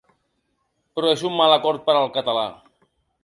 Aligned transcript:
Però 0.99 1.11
és 1.17 1.25
un 1.29 1.37
mal 1.41 1.53
acord 1.57 1.85
per 1.91 1.97
al 1.99 2.11
català. 2.17 2.47